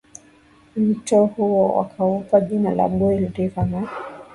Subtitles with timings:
[0.75, 3.87] mto huo wakaupa jina la Boil River na